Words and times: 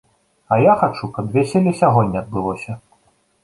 А 0.55 0.57
я 0.61 0.73
хачу, 0.83 1.11
каб 1.19 1.29
вяселле 1.37 1.77
сягоння 1.83 2.17
адбылося. 2.25 2.81